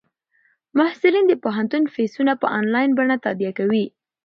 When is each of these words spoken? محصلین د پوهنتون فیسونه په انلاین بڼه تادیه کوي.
محصلین 0.77 1.25
د 1.27 1.33
پوهنتون 1.43 1.83
فیسونه 1.95 2.33
په 2.41 2.47
انلاین 2.57 2.89
بڼه 2.99 3.15
تادیه 3.25 3.51
کوي. 3.59 3.85